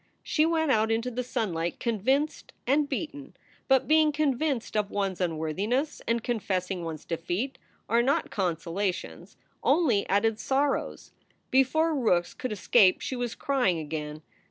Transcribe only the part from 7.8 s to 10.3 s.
are not consolations; only